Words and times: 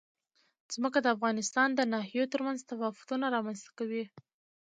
ځمکه 0.73 0.99
د 1.01 1.07
افغانستان 1.15 1.69
د 1.73 1.81
ناحیو 1.93 2.31
ترمنځ 2.33 2.59
تفاوتونه 2.69 3.25
رامنځ 3.35 3.59
ته 3.65 3.71
کوي. 3.79 4.03